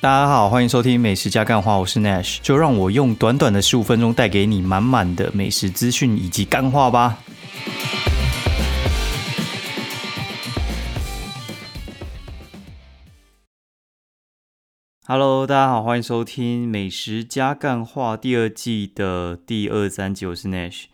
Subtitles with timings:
[0.00, 7.18] 大家好，欢迎收听《美食加干话》，我是 Nash，就让我用短短的十五分钟带给你满满的美食资讯以及干话吧。
[15.04, 20.84] Hello，大家好，欢迎收听《美食加干话》第二季的第二三集，我是 Nash。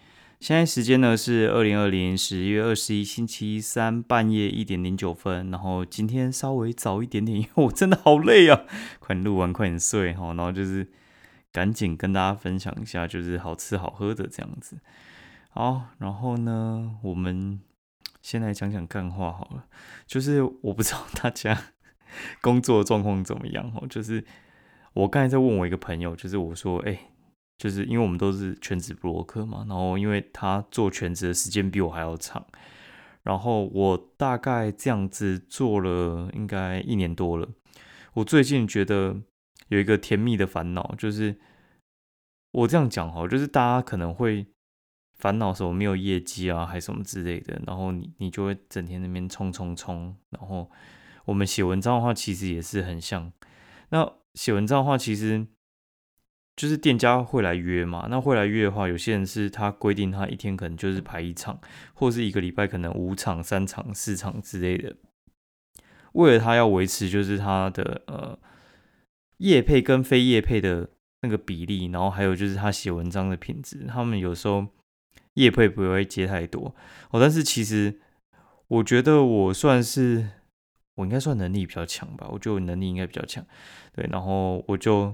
[0.44, 8.60] 现在时间呢是二零二零十一月二十一星期三半夜一点零九分，然后今天稍微早一点点， 因为我真的好累啊，
[8.98, 10.86] 快点录完，快点睡哈，然后就是
[11.50, 14.76] 赶紧跟大家分享一下，就是好吃好喝的这样子。
[15.48, 17.58] 好，然后呢，我们
[18.20, 19.64] 先来讲讲干话好了，
[20.06, 21.58] 就是我不知道大家
[22.42, 24.22] 工作状况怎么样哦，就是
[24.92, 26.98] 我刚才在问我一个朋友，就是我说，哎。
[27.56, 32.44] 就是因为我们都是全职博客嘛，然后因为他做全职的时间比我还要长，
[33.22, 37.48] 然后我大概这样子做了应该一年多了。
[38.14, 39.22] 我最近觉得
[39.68, 41.38] 有一个甜蜜的烦恼，就是
[42.50, 44.46] 我这样讲哈，就是大家可能会
[45.16, 50.16] 烦恼什么没有业绩啊，还是什么之类的，然后你你就会整天那边冲冲冲。
[50.30, 50.68] 然后
[51.24, 53.32] 我们写文章的话，其实也是很像。
[53.90, 55.46] 那写文章的话，其实。
[56.56, 61.60] 就是店家会来约嘛，那会来约的话，有些人是他规定他一天可能就是排一场，
[61.94, 64.94] 或是一个礼拜可能五场、三场、四场之类的。
[66.12, 68.38] 为了他要维持就是他的呃
[69.38, 70.88] 业配跟非业配的
[71.22, 74.64] 那个比例，然后还有就是他写文章的品质，他们有时候
[75.32, 76.72] 业配不会接太多
[77.10, 77.20] 哦。
[77.20, 77.98] 但是其实
[78.68, 80.28] 我觉得我算是
[80.94, 83.44] 我应该算能力比较强吧，我觉得我能力应该比较强，
[83.92, 85.12] 对，然后我就。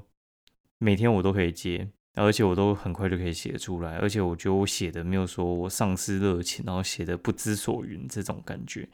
[0.83, 8.89] 每天我都可以接，而且我都很快就可以写出来，而且我觉得我写的没有说我丧失热情，然后写的不知所云这种感觉。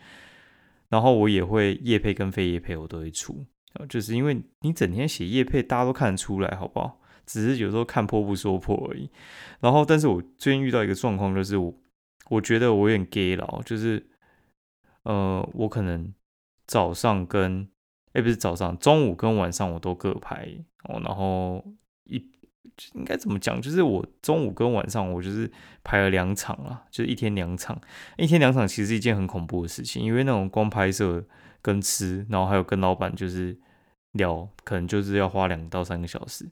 [0.89, 3.47] 然后我也会叶配跟非叶配我都会出，
[3.89, 7.01] 就是因为你整天写叶配，大家都看得出来，好不好？
[7.25, 9.09] 只是有时候看破不说破而已。
[9.61, 11.75] 然后，但是我最近遇到一个状况，就是我
[12.31, 14.05] 我觉得我有点 gay 了，就是
[15.03, 16.13] 呃，我可能
[16.67, 17.69] 早上跟
[18.17, 20.49] 哎不是早上，中午跟晚上我都各拍。
[20.85, 21.63] 哦，然后
[22.05, 22.17] 一
[22.95, 23.61] 应该怎么讲？
[23.61, 25.51] 就是我中午跟晚上，我就是
[25.85, 27.79] 拍了两场啊，就是一天两场。
[28.17, 31.23] 一天两场其实是一件很恐怖的事情，因为那种光拍摄
[31.61, 33.59] 跟吃，然后还有跟老板就是
[34.13, 36.49] 聊，可能就是要花两到三个小时。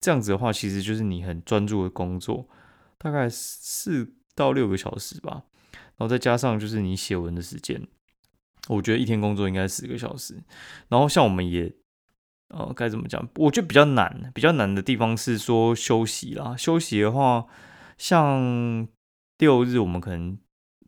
[0.00, 2.48] 这样子的话，其实就是你很专注的工作，
[2.96, 5.44] 大概四到六个小时吧。
[5.72, 7.86] 然后再加上就是你写文的时间，
[8.66, 10.34] 我觉得一天工作应该十个小时。
[10.88, 11.72] 然后像我们也。
[12.50, 13.28] 呃，该怎么讲？
[13.34, 16.56] 我觉得比较难，比较难的地方是说休息啦。
[16.56, 17.44] 休息的话，
[17.98, 18.88] 像
[19.36, 20.38] 六日我们可能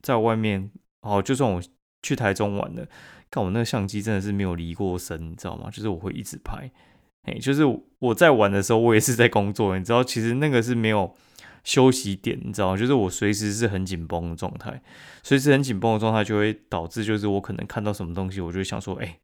[0.01, 0.71] 在外面，
[1.03, 1.63] 哦，就算我
[2.03, 2.89] 去台中玩了，
[3.31, 5.69] 看我那个相机真的是没有离过身，你知道吗？
[5.71, 6.73] 就是我会一直拍，
[7.25, 7.63] 哎，就是
[7.99, 11.15] 我在玩的时候，我也是在工作，你知道，其实那个是没有
[11.65, 12.77] 休息点，你知道？
[12.77, 14.83] 就是我随时是很紧绷的状态，
[15.23, 19.19] 随时很紧绷的状态就会导致，就是我可能看到什么东西，我就想说，哎。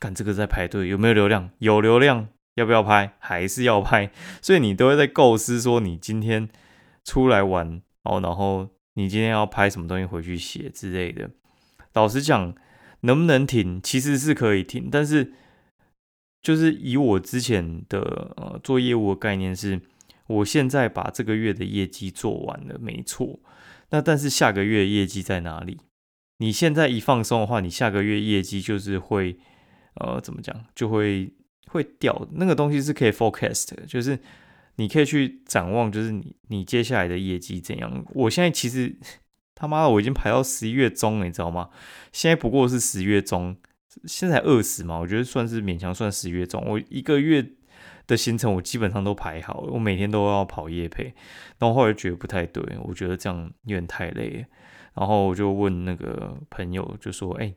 [0.00, 1.48] 看这个在排队有没有流量？
[1.58, 2.26] 有流量
[2.56, 3.14] 要不要拍？
[3.20, 4.10] 还是要拍？
[4.40, 6.48] 所以你都会在构思说你今天
[7.04, 11.30] 出来玩哦，然后你今天要拍什么东西回去写之类的。
[11.92, 12.52] 老实讲，
[13.02, 13.80] 能不能停？
[13.80, 15.34] 其实是可以停，但是
[16.42, 19.80] 就是以我之前的呃做业务的概念是，
[20.32, 23.40] 我现在把这个月的业绩做完了，没错。
[23.90, 25.78] 那但是下个月业绩在哪里？
[26.38, 29.38] 你现在一放松的话，你下个月业绩就是会。
[29.96, 31.30] 呃，怎么讲就会
[31.66, 32.26] 会掉？
[32.32, 34.18] 那个东西是可以 forecast，就是
[34.76, 38.02] 你可以去展望，就是你你接下来的业绩怎样。
[38.14, 38.96] 我现在其实
[39.54, 41.68] 他妈的我已经排到十一月中了，你知道吗？
[42.10, 43.54] 现在不过是十月中，
[44.06, 46.64] 现在才二十嘛，我觉得算是勉强算十月中。
[46.66, 47.46] 我一个月
[48.06, 51.14] 的行程我基本上都排好了，我每天都要跑夜配，
[51.58, 54.46] 然后后来觉得不太对，我觉得这样有点太累，
[54.94, 57.54] 然后我就问那个朋友，就说：“哎。”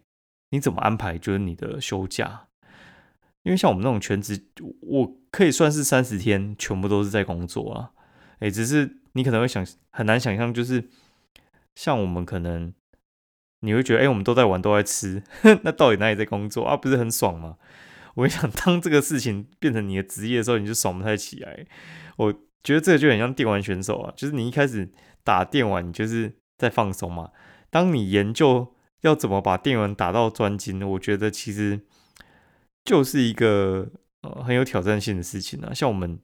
[0.51, 1.17] 你怎么安排？
[1.17, 2.47] 就是你的休假，
[3.41, 4.39] 因为像我们那种全职，
[4.79, 7.91] 我可以算是三十天全部都是在工作啊。
[8.39, 10.87] 哎，只是你可能会想很难想象，就是
[11.73, 12.71] 像我们可能
[13.61, 15.23] 你会觉得，哎，我们都在玩，都在吃，
[15.63, 16.77] 那到底哪里在工作啊？
[16.77, 17.57] 不是很爽吗？
[18.15, 21.65] 我想，当这个事情变成你的职业的时候，你就爽不太起来。
[22.17, 22.33] 我
[22.63, 24.91] 觉得这个就很像电玩选手啊，就是你一开始
[25.23, 27.31] 打电玩，你就是在放松嘛。
[27.69, 28.73] 当你研究。
[29.01, 30.81] 要怎么把电玩打到专精？
[30.89, 31.81] 我觉得其实
[32.83, 33.87] 就是一个
[34.21, 35.71] 呃很有挑战性的事情啊。
[35.71, 36.19] 像我们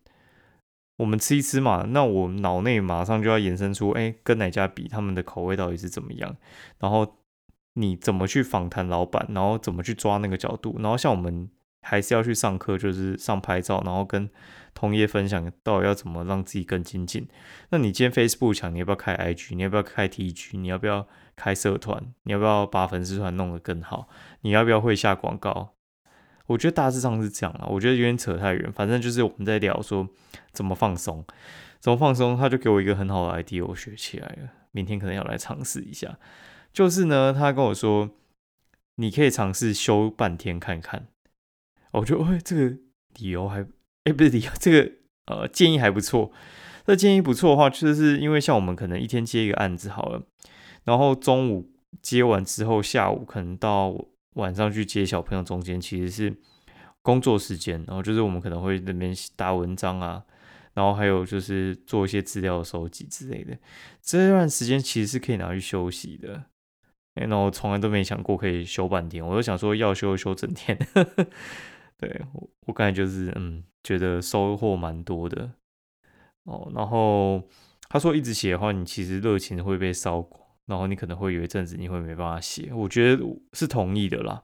[0.97, 6.35] 我们吃一吃嘛，那我脑内马上就要延伸出，哎，跟哪家比，他们的口味到底是怎么样？
[6.79, 7.19] 然后
[7.73, 9.27] 你怎么去访谈老板？
[9.29, 10.75] 然后怎么去抓那个角度？
[10.79, 11.47] 然后像我们
[11.81, 14.29] 还是要去上课，就是上拍照，然后跟
[14.73, 17.27] 同业分享到底要怎么让自己更精进。
[17.69, 19.55] 那你今天 Facebook 强，你要不要开 IG？
[19.55, 20.57] 你要不要开 TG？
[20.57, 22.13] 你要不要开社团？
[22.23, 24.07] 你要不要把粉丝团弄得更好？
[24.41, 25.73] 你要不要会下广告？
[26.47, 27.67] 我觉得大致上是这样啊。
[27.67, 30.07] 我觉得有点扯太远，反正就是我们在聊说
[30.51, 31.25] 怎么放松，
[31.79, 32.37] 怎么放松。
[32.37, 36.17] 他就给我一个很好的 idea，我学起来了，明天可能要来尝试一下。
[36.71, 38.09] 就是呢，他跟我说，
[38.95, 41.07] 你可以尝试休半天看看。
[41.91, 42.77] 我觉得，哎，这个
[43.19, 43.65] 理由还，
[44.05, 44.91] 哎，不是理由，这个
[45.25, 46.31] 呃建议还不错。
[46.85, 50.23] 那建议不错的话，就是因为像我们可能一天接一个案子好了，
[50.83, 51.69] 然后中午
[52.01, 53.93] 接完之后，下午可能到
[54.33, 56.35] 晚上去接小朋友，中间其实是
[57.01, 57.83] 工作时间。
[57.87, 60.23] 然后就是我们可能会那边打文章啊，
[60.73, 63.55] 然后还有就是做一些资料收集之类的。
[64.01, 66.45] 这段时间其实是可以拿去休息的。
[67.15, 70.77] 哎，那我从来都没想过可以休半天，我就想说要休休整天。
[72.01, 75.51] 对我，我感觉就是嗯，觉得收获蛮多的
[76.45, 76.69] 哦。
[76.75, 77.47] 然后
[77.87, 82.73] 他说一直写的话，你其实热情会被烧光，然后你可能会有一阵子你会没办法写。
[82.73, 84.43] 我觉得是同意的啦。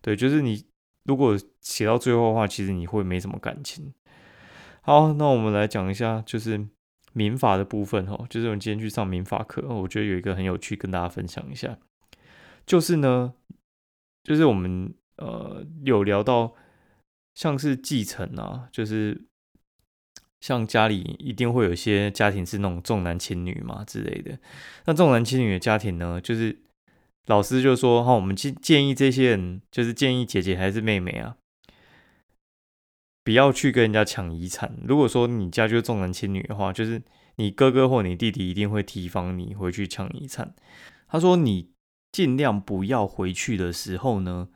[0.00, 0.64] 对，就是你
[1.04, 3.92] 如果写到最后的话，其实你会没什么感情。
[4.80, 6.68] 好，那我们来讲一下就是。
[7.14, 11.76] 民法的部分哦，就是我们今天去上民法课，我觉得有一个很有趣，跟大家分享一下。
[12.64, 13.32] 就是呢，
[14.22, 16.54] 就是我们呃有聊到
[17.38, 19.26] 像是继承啊，就是
[20.40, 24.36] 像家里一定会有些家庭是那种重男轻女嘛之类的。
[24.86, 26.58] 那重男轻女的家庭呢，就是
[27.26, 31.36] 老师就说哈，我们建建议这些人，就是建议姐姐还是妹妹啊。
[33.22, 34.76] 不要去跟人家抢遗产。
[34.82, 37.00] 如果说你家就重男轻女的话，就是
[37.36, 40.56] 你哥哥或你弟弟一定会提防你回去抢遗产。
[41.06, 41.70] 他说你
[42.10, 44.48] 尽量不要回去的时候呢，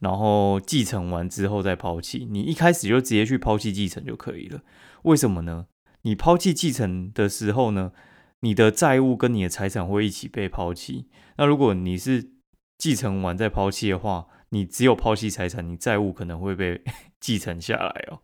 [0.00, 2.26] 然后继承完之后再抛弃。
[2.28, 4.60] 你一开始就直接去抛弃继承就可以了。
[5.04, 5.66] 为什么呢？
[6.02, 7.92] 你抛弃继承的时候呢，
[8.40, 11.08] 你的债务跟你的财产会一起被抛弃。
[11.36, 12.32] 那如果你是
[12.76, 16.82] 继承完再抛弃的话，你只有抛弃财产，你债务可能会被
[17.20, 18.20] 继承下来哦，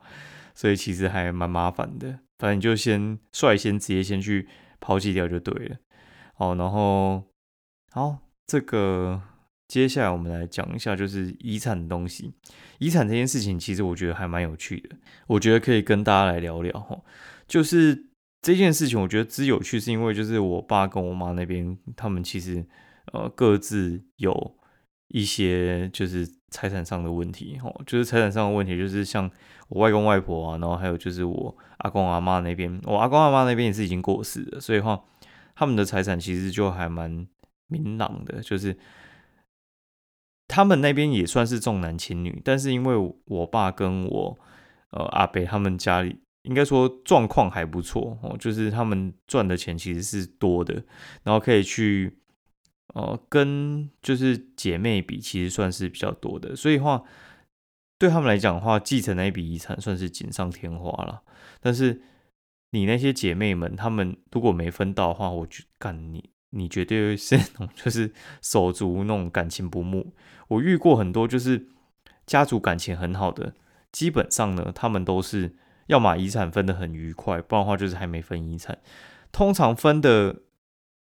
[0.55, 2.20] 所以其实还蛮麻烦的。
[2.38, 4.49] 反正你就先率先直接先去
[4.81, 5.76] 抛弃掉就对了。
[6.34, 7.23] 好，然后
[7.90, 9.23] 好，这个
[9.68, 12.32] 接下来我们来讲一下就是遗产的东西。
[12.78, 14.96] 遗产这件事情其实我觉得还蛮有趣的，
[15.26, 16.98] 我觉得可以跟大家来聊聊哈。
[17.46, 18.06] 就是
[18.42, 22.64] 这件事情，我觉得之有趣是因为就是我爸跟我妈那边，他们其实
[23.12, 24.56] 呃各自有。
[25.10, 29.30] 一些就是财产上的问题，哦，就是财产上的问题，就是像
[29.68, 35.00] 我外公外婆啊，然后还有就是我阿公阿妈那边，我阿公阿妈那边也是已经过世了，所以话
[35.54, 37.24] 他们的财产其实就还蛮
[37.68, 38.76] 明朗的，就是
[40.48, 44.38] 他们那边也算是重男轻女，但是因为我爸跟我
[44.90, 50.84] 呃阿伯他们家里应该说状况还不错哦，就是他们赚的钱其实是多的，
[51.22, 52.19] 然后可以去。
[52.94, 57.02] 哦，跟就是姐妹比，其实算是比较多的，所以话
[57.99, 61.22] 对他们来讲的话，继承那一笔遗产算是锦上添花了。
[61.60, 62.00] 但是
[62.70, 70.12] 你那些姐妹们，她们如果没分到的话，我就干你，你绝对是那种就是手足那种感情不睦。
[70.49, 71.68] 我遇过很多就是
[72.26, 73.54] 家族感情很好的，
[73.92, 75.56] 基本上呢，他们都是
[75.87, 78.78] 要么遗产分得很愉快，不然的话就是还没分遗产，
[79.32, 80.42] 通常分的。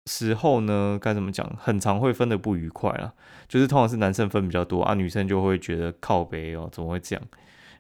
[0.08, 1.44] 时候呢，该怎么讲？
[1.58, 3.12] 很常会分的不愉快啊，
[3.48, 7.24] 就是通常是男生分比较多啊，女生就会觉得靠背哦，怎么会这样？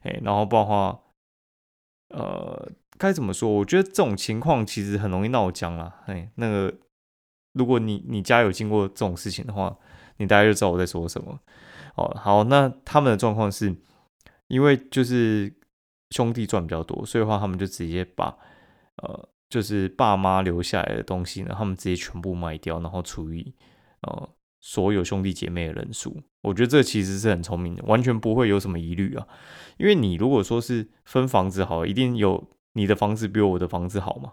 [0.02, 0.98] 哎，然后不然话，
[2.08, 3.48] 呃，该怎么说？
[3.48, 6.00] 我觉得这种情况其实很容易闹僵啦。
[6.06, 6.74] 哎，那个，
[7.56, 9.76] 如果你你家有经过这种事情的话，
[10.18, 11.40] 你大概就知道我在说什么。
[11.96, 13.74] 哦，好，那他们的状况是
[14.48, 15.52] 因为就是
[16.10, 18.36] 兄弟赚比较多，所以的话他们就直接把
[19.02, 19.28] 呃。
[19.48, 23.54] 就是爸妈留下来的东西呢，他们直接全部卖掉，然后除以
[24.00, 26.20] 呃所有兄弟姐妹的人数。
[26.42, 29.24] 我觉得这其实是很聪明的，完全不会有什么疑虑啊。
[29.76, 34.32] 因为你如果说是分房子好，一定有你的房子比我的房子好嘛，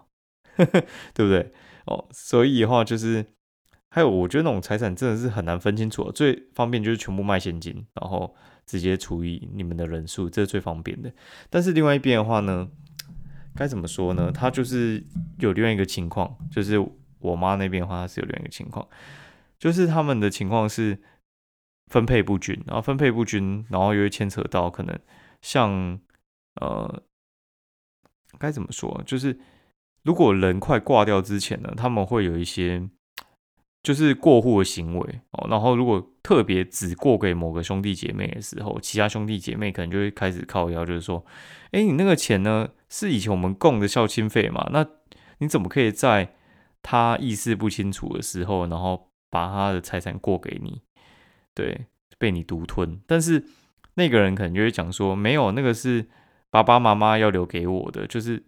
[0.56, 1.52] 对不对？
[1.86, 3.24] 哦，所以的话就是
[3.88, 6.10] 还有，我觉得那种财产真的是很难分清楚。
[6.12, 8.34] 最方便就是全部卖现金，然后
[8.66, 11.12] 直接除以你们的人数，这是最方便的。
[11.50, 12.68] 但是另外一边的话呢？
[13.56, 14.32] 该怎么说呢？
[14.32, 15.00] 他就是
[15.38, 16.76] 有另外一个情况，就是
[17.20, 18.88] 我妈那边的话，他是有另外一个情况，
[19.60, 21.00] 就是他们的情况是
[21.86, 24.98] 分配不均，然后分配不均，然后又会牵扯到可能
[25.40, 26.00] 像
[26.60, 27.04] 呃，
[28.40, 29.00] 该怎么说？
[29.06, 29.38] 就是
[30.04, 32.88] 如果人快挂掉之前呢，他们会有一些
[33.82, 41.24] 就是过户的行为哦，然后如果特别只过给某个兄弟姐妹的时候，其他兄弟姐妹可能就会开始靠腰，就是说，
[41.72, 44.68] 哎，你那个钱呢，是以前我们供的孝亲费嘛？
[44.72, 44.86] 那
[45.38, 46.34] 你怎么可以在
[46.82, 50.80] 他意识不清楚的时候，然后把他的财产过给你？
[51.54, 51.86] 对，
[52.18, 53.00] 被你独吞。
[53.06, 53.44] 但是
[53.94, 56.08] 那个人可能就会讲说，没有，那个是
[56.50, 58.44] 爸爸妈妈要留给我的，就是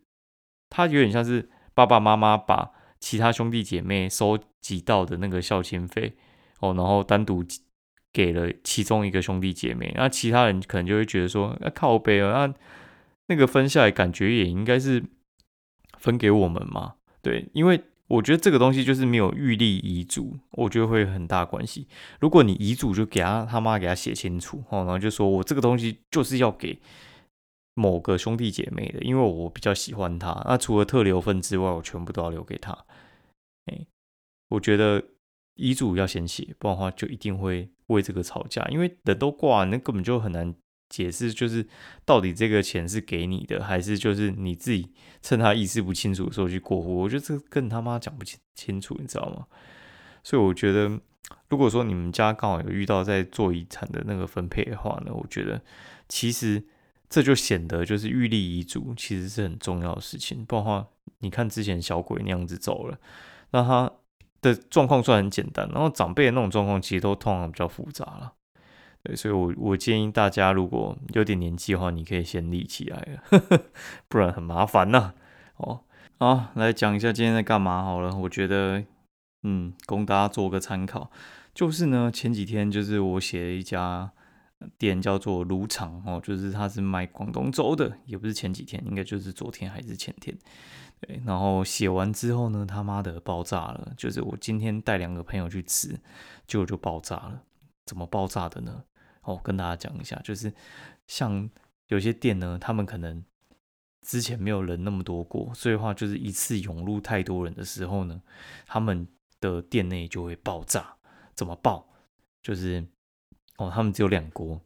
[0.70, 2.70] 他有点像是爸爸妈妈把
[3.00, 6.16] 其他兄弟姐妹收集到的那个孝亲费
[6.60, 7.44] 哦，然后单独。
[8.12, 12.54] 给了其中一个兄弟姐妹，那其他人可能就会觉得说，那靠背啊，那
[13.26, 15.04] 那个分下来感觉也应该是
[15.98, 16.94] 分给我们嘛？
[17.20, 21.88] 对，因为我觉得这个东西就是没有预立遗嘱，我觉得会很大关系。
[22.18, 26.80] 如果你遗嘱就给他他妈给他写清楚哦，然后就说我这个东西就是要给
[27.76, 30.42] 某个兄弟姐妹的，因为我比较喜欢他。
[30.44, 32.72] 那除了特留份之外，我全部都要留给他。
[33.66, 33.86] 哎，
[34.48, 35.04] 我觉得。
[35.58, 38.62] 遗嘱要先写，不然的话就一定会为这个吵架。
[38.68, 40.54] 因为人都挂，那根本就很难
[40.90, 41.66] 解释，就是
[42.04, 44.92] 到底这个钱是给你的，还是就是你自己
[45.22, 46.94] 趁他意识不清楚的时候去过户。
[46.94, 49.46] 我觉得这跟他妈讲不清清楚，你知道吗？
[50.22, 51.00] 所以我觉得，
[51.48, 55.62] 如果说你们家刚好有遇到在做遗产的那个分配的话呢，我觉得
[56.06, 56.62] 其实
[57.08, 60.44] 这就显得就是预立遗嘱其实是很重要的事情。
[60.44, 60.86] 不然的话，
[61.18, 62.98] 你看之前小鬼那样子走了，
[63.50, 63.92] 那他。
[64.42, 68.32] 的状况算很简单，然后长辈的那种状况其实都通常比较复杂了，
[69.16, 72.96] 所以我我建议大家如果有点年纪的话，你可以先立起来
[73.30, 73.62] 了，
[74.06, 75.14] 不然很麻烦呐。
[75.56, 75.80] 哦，
[76.18, 78.14] 啊，来讲一下今天在干嘛好了。
[78.14, 78.84] 我觉得，
[79.42, 81.10] 嗯，供大家做个参考，
[81.52, 84.12] 就是呢，前几天就是我写了一家
[84.78, 90.36] 店叫做炉厂哦，就是他是卖广东粥的，也不是前几天，应该就是昨天还是前天。
[91.00, 93.92] 对，然后写完之后呢，他妈的爆炸了！
[93.98, 95.88] 就是我今天带两个朋友去吃，
[96.46, 97.42] 结果就爆炸了。
[97.84, 98.82] 怎么爆炸的呢？
[99.22, 100.50] 哦，跟大家讲一下，就是
[101.06, 101.50] 像
[101.88, 103.22] 有些店呢，他们可能
[104.00, 108.22] 之前没有人那么多过，所以话就是一次涌入太多人的时候呢，
[108.66, 109.06] 他们
[109.38, 110.96] 的店内就会爆炸。
[111.34, 111.86] 怎么爆？
[112.42, 112.82] 就是
[113.58, 114.60] 哦，他们只有两锅，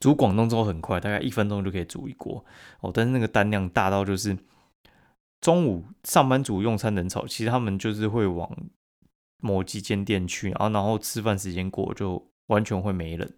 [0.00, 2.44] 煮广东粥很快，大概一分钟就可以煮一锅
[2.80, 4.36] 哦，但是那个单量大到就是。
[5.40, 8.48] 中午上班族用餐人潮，其实他们就是会往
[9.38, 13.28] 某几间店去，然后然后吃饭时间过就完全会没人。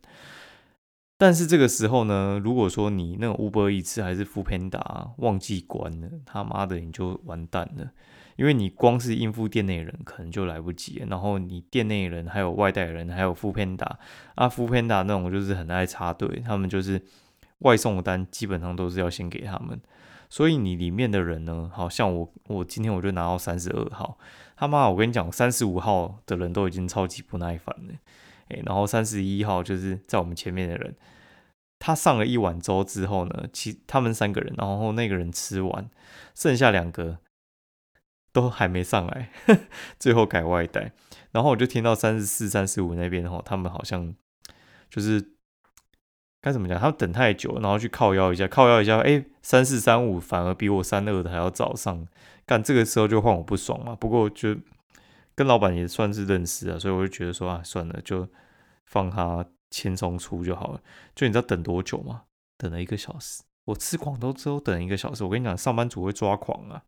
[1.16, 7.90] 但是这个时候呢，如果说你那个 Uber 一次还是 f o o Panda 忘记关了，他妈的你就完蛋了，
[8.36, 13.96] 因为你光是应付店内人可能就来不及，然后你店内人还有外带人还有 f o o Panda
[14.34, 17.00] 啊 f o o Panda 那种就是很爱插队，他们就是
[17.58, 19.80] 外送的单基本上都是要先给他们。
[20.30, 21.70] 所以你里面的人呢？
[21.72, 24.18] 好像我我今天我就拿到三十二号，
[24.56, 27.94] 他妈我跟你讲，三十五号的人都已经超级不耐烦了，
[28.48, 30.96] 诶，然后三十一号就是在我们前面的人，
[31.78, 35.88] 他上了一碗粥之后呢，其他们三个人，然后那个人吃完，
[36.34, 37.18] 剩下两个
[38.34, 39.30] 都还没上来，
[39.98, 40.92] 最后改外带，
[41.32, 44.14] 然后我就听到三十四、三十五那边哈，他们好像
[44.90, 45.30] 就是。
[46.44, 46.78] 该怎么讲？
[46.78, 52.06] 他们等太久，然后去靠腰一下，靠腰一下，哎，三四三五反而比我三二的还要早上。
[52.44, 53.96] 干这个时候就换我不爽嘛。
[53.96, 54.54] 不过就
[55.34, 58.28] 跟老板也算是认识啊，所以我就觉得说啊，算了，就
[58.84, 60.82] 放他轻松出就好了。
[61.14, 62.24] 就你知道等多久吗？
[62.58, 63.42] 等了一个小时。
[63.64, 66.82] 我吃广东之后等一个小时，我跟你讲，上班族会抓狂啊。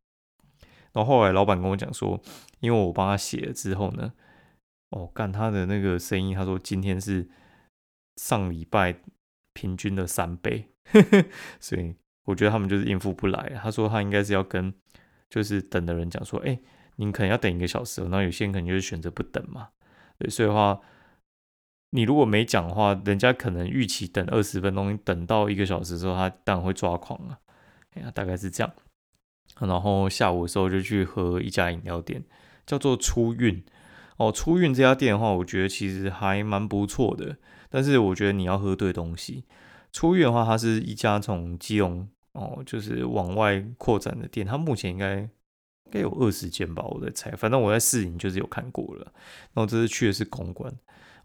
[0.96, 2.18] 然后后来老板跟我讲说，
[2.60, 4.12] 因为我帮他写了之后呢，
[4.88, 7.28] 哦，干他的那个声音，他说今天是
[8.16, 8.96] 上礼拜。
[9.58, 10.68] 平均的三倍，
[11.58, 11.94] 所以
[12.26, 13.58] 我觉得他们就是应付不来。
[13.62, 14.70] 他说他应该是要跟
[15.30, 16.60] 就是等的人讲说，哎，
[16.96, 19.70] 您可能要等一个小时，然后有些人可能就是选择不等嘛。
[20.18, 20.78] 对，所以的话，
[21.92, 27.38] 你如果没讲的话，人家可能预期等二十分钟，等到一个小时之后，他当然会抓狂啊。
[27.94, 28.70] 哎呀，大概是这样。
[29.60, 32.22] 然后下午的时候就去喝一家饮料店，
[32.66, 33.64] 叫做初运。
[34.18, 37.36] 哦，初运这家店的话，我觉得其实还蛮不错的。
[37.68, 39.44] 但是我觉得你要喝对东西。
[39.92, 44.46] 初运的话，它是一家从基隆哦，就是往外扩展的店。
[44.46, 47.30] 它目前应该应该有二十间吧，我在猜。
[47.32, 49.12] 反正我在试营就是有看过了。
[49.52, 50.72] 然后这次去的是公馆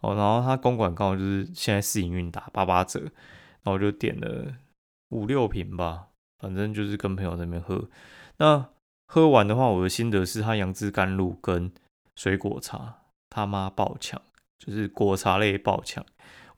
[0.02, 4.54] 哦，然后它公馆刚好就是现在试营运打八八折，然后我就点了
[5.10, 6.08] 五六瓶吧，
[6.42, 7.88] 反正就是跟朋友在那边喝。
[8.38, 8.68] 那
[9.08, 11.72] 喝完的话，我的心得是它杨枝甘露跟
[12.16, 14.22] 水果茶他妈爆强，
[14.58, 16.06] 就是果茶类爆强。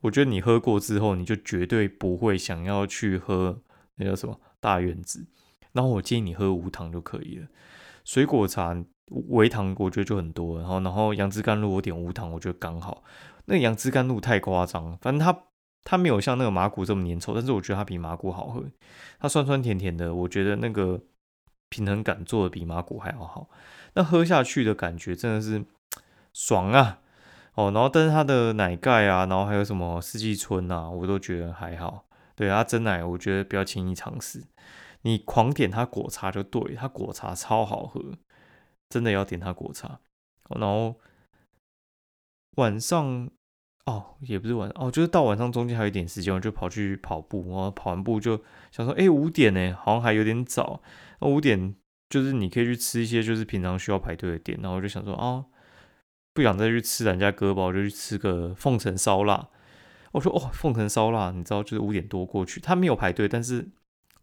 [0.00, 3.60] 我觉得你喝过之后，你就绝对不会想要去喝
[3.96, 5.26] 那叫什么大院子。
[5.72, 7.46] 然后我建议你喝无糖就可以了。
[8.04, 8.76] 水果茶
[9.28, 13.02] 微糖我觉得就很多，然后然后杨枝甘露我点无糖，我觉得刚好。
[13.46, 15.36] 那杨枝甘露太夸张，反正它
[15.84, 18.64] 它没有像那个麻古这么粘稠，但是我觉得它比麻古好喝，
[19.20, 21.00] 它酸酸甜甜的，我觉得那个
[21.68, 23.48] 平衡感做的比麻古还要好。
[23.94, 25.64] 那喝下去的感觉真的是
[26.32, 27.00] 爽啊！
[27.54, 32.06] 哦，然后但是它的奶盖啊，然后还有什么四季春啊，我都觉得还好。
[32.34, 34.42] 对它真奶，我觉得不要轻易尝试。
[35.02, 38.00] 你狂点它果茶就对，它果茶超好喝，
[38.88, 40.00] 真的要点它果茶。
[40.48, 40.96] 然后
[42.56, 43.30] 晚上
[43.86, 47.44] 哦，也不是晚哦，就是到晚上中间还有一点时间，我就跑去跑步。
[47.48, 50.82] 然后跑完步就想说，哎，五点呢，好像还有点早。
[51.20, 51.74] 那五点
[52.08, 54.58] 就是你可以去吃一些就是平常需要排队的店。
[54.62, 55.44] 然后我就想说，啊，
[56.32, 59.48] 不想再去吃人家割包，就去吃个凤城烧腊。
[60.12, 63.70] 我说，哦，凤城烧腊，你知道，就是五点多过去，他没有排队，但是。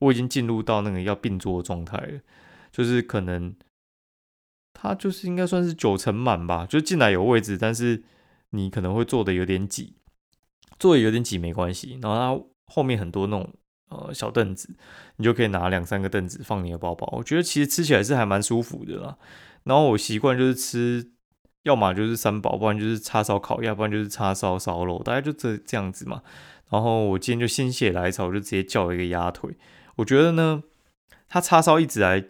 [0.02, 2.22] 我已经进入到那个要并桌的状态了，
[2.72, 3.56] 就是可能
[4.74, 8.02] 他就是应该算是九成满吧，就进来有位置，但是
[8.52, 9.96] 你可能会坐的有点挤，
[10.80, 13.54] 坐的有点挤没关系，然后它后面很多那种
[13.90, 14.76] 呃小凳子，
[15.18, 19.18] 你就可以拿两三个凳子放你的包包，我觉得其实吃起来是还蛮舒服的啦。
[19.64, 21.12] 然后我习惯就是吃，
[21.64, 26.24] 要么就是三宝，不然就是叉烧烤鸭，不然就是叉烧烧肉，大概就这这样子嘛。
[26.70, 29.58] 然后我今天就心血来潮，我就直接叫了一个鸭腿。
[29.98, 30.64] 我觉得呢，
[31.28, 32.26] 它叉烧一直来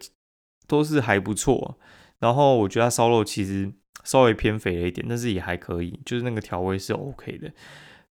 [0.66, 1.78] 都是还不错，
[2.18, 3.72] 然后我觉得它烧肉其实
[4.04, 7.52] 稍微偏肥了一点，但是也还可以，就是那个调味是 OK 的。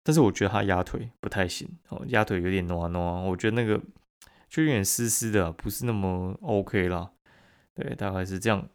[0.02, 3.80] 但是我觉得它鸭腿不太行哦，鸭腿有点糯糯，我觉得那个
[4.48, 7.10] 就有点湿湿的，不是那么 OK 啦。
[7.74, 8.68] 对，大概是这样。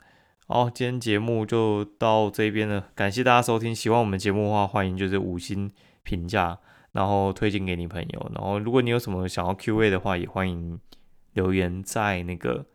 [0.48, 3.74] 好，今天节目就到这边了，感谢大家收听。
[3.74, 5.72] 喜欢我们节目的话，欢迎就是五星
[6.04, 6.60] 评价。
[6.94, 10.78] 然后推荐给你朋友，然后如果你有什么想要 Q&A 的话，也欢迎
[11.32, 12.66] 留言在那个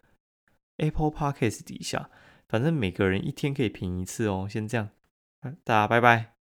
[0.79, 2.09] Apple Podcast 底下。
[2.49, 4.47] 反正每个人一天可以评一次哦。
[4.49, 4.91] 先这样，
[5.65, 6.36] 大家拜拜。